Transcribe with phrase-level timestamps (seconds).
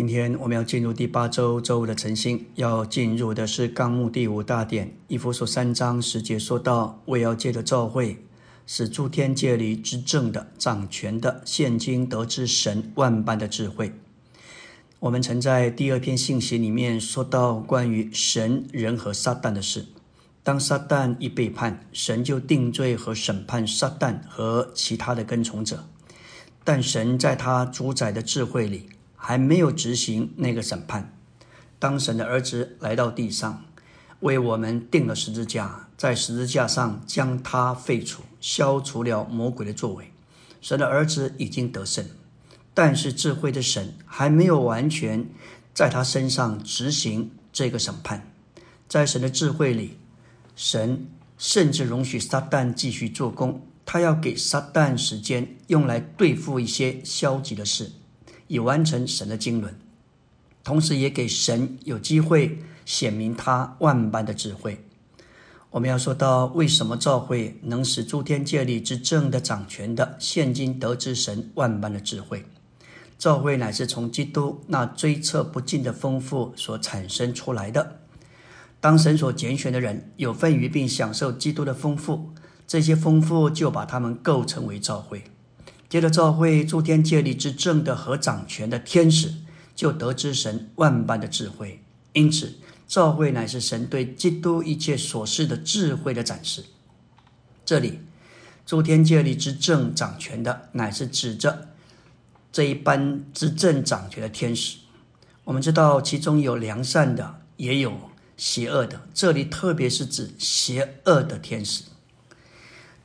[0.00, 8.16] 今天我们要进入第八周周五的晨星，要进入的是纲目第五大点，以弗所三章十节说到：为要借的召会，
[8.66, 13.92] 使诸天界里执政的、掌权的，现今得知神万般的智慧。
[15.00, 19.84] 我们曾在第二篇信息里面说到关于神、人和撒旦的事。
[20.42, 25.84] 当撒旦一背叛，神就定罪和审判撒旦和其他的跟从者。
[26.64, 28.88] 但神在他主宰的智慧里。
[29.22, 31.14] 还没有执行那个审判。
[31.78, 33.64] 当神的儿子来到地上，
[34.20, 40.10] 为我们定了十字架，在十字架上将他废除，消除了魔鬼的作为。
[40.62, 42.06] 神的儿子已经得胜，
[42.74, 45.26] 但是智慧的神还没有完全
[45.74, 48.32] 在他身上执行这个审判。
[48.88, 49.98] 在神的智慧里，
[50.56, 51.06] 神
[51.38, 57.92] 甚至容许撒旦继续做工，他要给撒旦时间用来对付一些消极的事。
[58.50, 59.72] 以完成神的经纶，
[60.64, 64.84] 同时也给神有机会显明他万般的智慧。
[65.70, 72.44] 我们要说到，为什么教会能使诸天界里之正的掌权的，现今得知神万般的智慧？
[73.16, 78.00] 教会乃是从基督那追测不尽的丰富所产生出来的。
[78.80, 82.30] 当神所拣选的人有份于并享受基督的丰富，
[82.66, 85.22] 这些丰富就把他们构成为教会。
[85.90, 89.34] 接着，召会诸天界里之正的和掌权的天使，
[89.74, 91.82] 就得知神万般的智慧。
[92.12, 92.54] 因此，
[92.86, 96.64] 召会乃是神对基督一切所事的智慧的展示。
[97.64, 97.98] 这里，
[98.64, 101.70] 诸天界里之正掌权的，乃是指着
[102.52, 104.78] 这一般执政掌权的天使。
[105.42, 107.92] 我们知道，其中有良善的，也有
[108.36, 109.00] 邪恶的。
[109.12, 111.82] 这里特别是指邪恶的天使。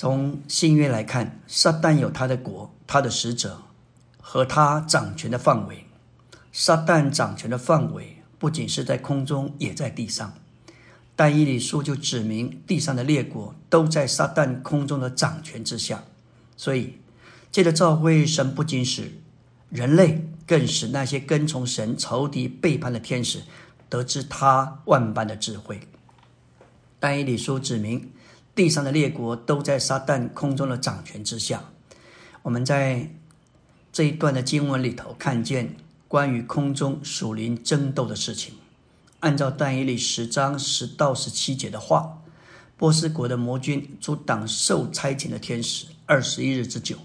[0.00, 3.62] 从新约来看，撒旦有他的国、他的使者
[4.20, 5.86] 和他掌权的范围。
[6.52, 10.34] 撒旦掌权的范围不仅是在空中，也在地上。
[11.16, 16.04] 但以理书就指明，地上的列国都在撒旦空中的掌权之下。
[16.56, 17.00] 所以，
[17.50, 19.20] 借着召会，神不仅使
[19.68, 23.42] 人类，更使那些跟从神、仇敌背叛的天使
[23.88, 25.80] 得知他万般的智慧。
[27.00, 28.12] 但以理书指明。
[28.58, 31.70] 地上的列国都在撒旦空中的掌权之下。
[32.42, 33.08] 我们在
[33.92, 35.76] 这一段的经文里头看见
[36.08, 38.54] 关于空中属灵争斗的事情。
[39.20, 42.18] 按照但以理十章十到十七节的话，
[42.76, 46.96] 波斯国的魔军阻挡受差遣的天使二十一日之久，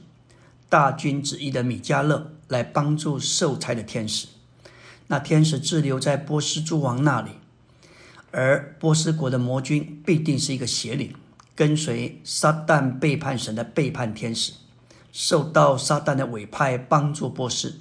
[0.67, 4.27] 大军之一的米迦勒来帮助受差的天使。
[5.05, 7.29] 那天使滞留在波斯诸王那里，
[8.31, 11.13] 而波斯国的魔军必定是一个邪灵。
[11.55, 14.53] 跟随撒旦背叛神的背叛天使，
[15.11, 17.79] 受到撒旦的委派帮助波斯，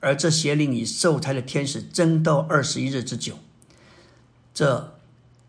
[0.00, 3.38] 而这邪灵与受差的天使争斗二十一日之久。
[4.52, 4.94] 这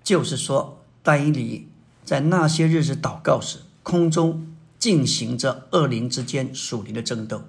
[0.03, 1.67] 就是说，但以理
[2.03, 7.43] 在那些日子祷告时，空中进行着恶灵之间属灵的争斗，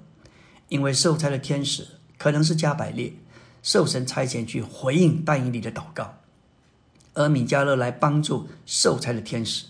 [0.68, 3.12] 因为受差的天使可能是加百列，
[3.62, 6.18] 受神差遣去回应但以理的祷告，
[7.12, 9.66] 而米迦勒来帮助受差的天使。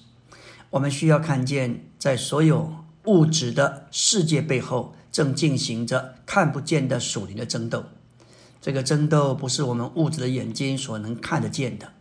[0.71, 7.85] 我们需要看见，在所有物质的世界背后，正进行着看不见的属灵的争斗。
[8.61, 11.93] 这个争斗不是我们物质的眼睛所能看得见的。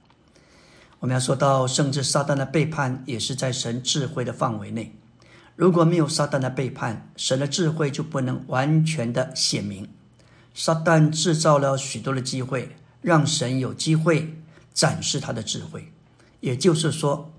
[1.00, 4.96] 我们要说到，甚至撒旦的背叛也是在神智慧的范围内。
[5.56, 9.88] 如果没有撒旦的背叛，神的智慧就不能完全的显明。
[10.56, 14.42] 撒旦制造了许多的机会，让神有机会
[14.74, 15.94] 展示他的智慧。
[16.40, 17.32] 也就是说。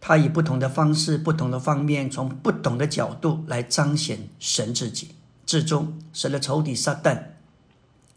[0.00, 5.10] 他以不同的方式、不同的方面，从不同的角度来彰显神自己。
[5.44, 7.20] 至终，神的仇敌撒旦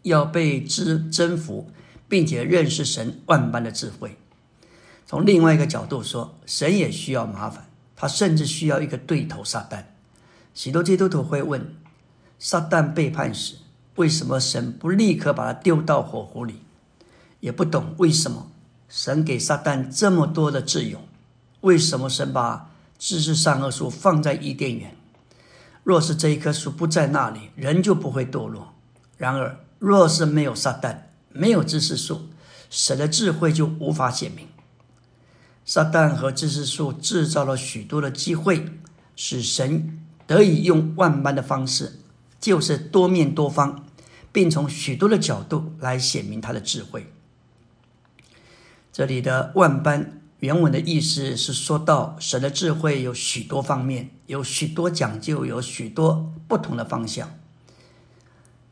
[0.04, 1.72] 要被之征服，
[2.08, 4.18] 并且认识神万般的智慧。
[5.06, 7.66] 从另外一个角度说，神也需要麻烦，
[7.96, 9.84] 他甚至需要一个对头撒旦。
[10.54, 11.74] 许多基督徒会问：
[12.38, 13.56] 撒旦背叛时，
[13.96, 16.62] 为什么神不立刻把他丢到火湖里？
[17.40, 18.52] 也不懂为什么
[18.88, 21.02] 神给撒旦这么多的自由。
[21.62, 22.70] 为什么神把
[23.00, 24.96] 知识善恶树放在伊甸园？
[25.84, 28.74] 若是这一棵树不在那里，人就不会堕落。
[29.18, 30.98] 然而，若是没有撒旦，
[31.32, 32.30] 没有知识树，
[32.70, 34.48] 神的智慧就无法显明。
[35.66, 38.66] 撒旦和知识树制造了许多的机会，
[39.16, 42.00] 使神得以用万般的方式，
[42.40, 43.84] 就是多面多方，
[44.32, 47.12] 并从许多的角度来显明他的智慧。
[48.92, 50.21] 这里的万般。
[50.42, 57.32] 原文的意思是说到神的智慧有许多方面，有许多讲究，有许多不同的方向。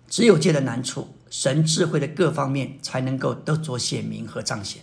[0.07, 4.81] 只有借的难处，神智慧的各方面才能够得着显明和彰显。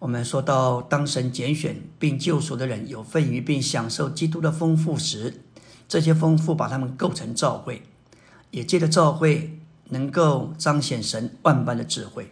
[0.00, 5.40] 我们说到，当神拣选并救赎的人有份于并享受基督的丰富时，
[5.88, 7.84] 这些丰富把他们构成召会，
[8.50, 9.58] 也借着召会
[9.88, 12.30] 能够彰显神万般的智慧。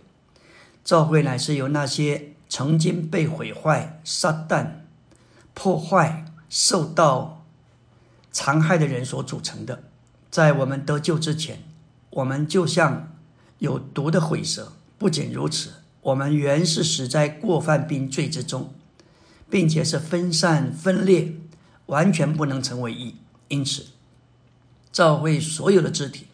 [0.84, 4.82] 召会乃是由那些曾经被毁坏、撒旦
[5.54, 7.46] 破坏、受到
[8.30, 9.84] 残害的人所组成的。
[10.30, 11.62] 在我们得救之前，
[12.10, 13.14] 我们就像
[13.56, 14.74] 有毒的毁蛇。
[14.98, 15.70] 不仅如此。
[16.02, 18.74] 我们原是死在过犯并罪之中，
[19.48, 21.32] 并且是分散分裂，
[21.86, 23.14] 完全不能成为一。
[23.48, 23.86] 因此，
[24.92, 26.26] 教会所有的肢体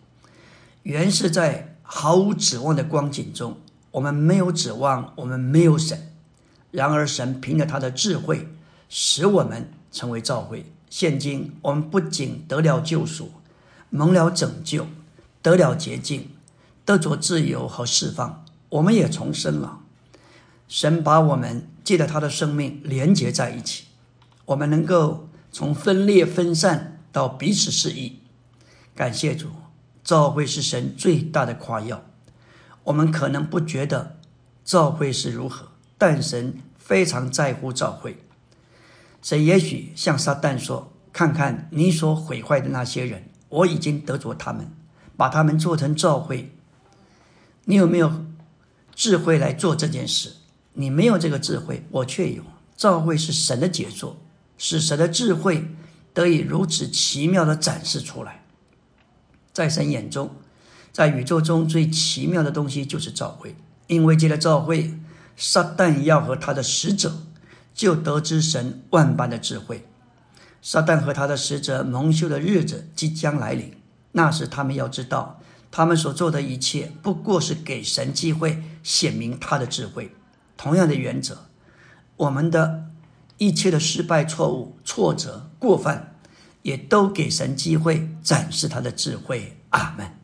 [0.83, 3.59] 原是在毫无指望的光景中。
[3.93, 6.08] 我们没有指望，我们没有神。
[6.79, 8.47] 然而，神凭着他的智慧，
[8.89, 10.73] 使我们成为召会。
[10.89, 13.33] 现今，我们不仅得了救赎，
[13.91, 14.87] 蒙了拯救，
[15.43, 16.31] 得了洁净，
[16.85, 18.45] 得着自由和释放。
[18.69, 19.81] 我们也重生了，
[20.69, 23.87] 神把我们借着他的生命连接在一起，
[24.45, 28.21] 我们能够从分裂分散到彼此适应。
[28.95, 29.49] 感谢主，
[30.05, 32.05] 教会是神最大的夸耀。
[32.85, 34.21] 我们可能不觉得
[34.65, 35.68] 教会是如何，
[35.99, 38.17] 但神非常在乎教会。
[39.21, 44.71] 神也许向撒旦说：“看看你所毁坏的那些人，我已经得着他们，
[45.17, 46.55] 把他们做成教会。
[47.65, 48.25] 你有没有？”
[48.95, 50.33] 智慧来做这件事，
[50.73, 52.43] 你没有这个智慧，我却有。
[52.77, 54.17] 教会是神的杰作，
[54.57, 55.69] 使神的智慧
[56.13, 58.45] 得以如此奇妙的展示出来。
[59.53, 60.35] 在神眼中，
[60.91, 63.55] 在宇宙中最奇妙的东西就是教会，
[63.87, 64.93] 因为借了教会，
[65.39, 67.23] 撒旦要和他的使者
[67.73, 69.89] 就得知神万般的智慧。
[70.61, 73.73] 撒旦和他的使者蒙羞的日子即将来临，
[74.13, 75.41] 那时他们要知道。
[75.71, 80.13] 他们所做的一切，不过是给神机会显明他的智慧。
[80.57, 81.47] 同样的原则，
[82.17, 82.87] 我们的
[83.37, 86.17] 一切的失败、错误、挫折、过犯，
[86.63, 89.57] 也都给神机会展示他的智慧。
[89.71, 90.18] 阿门。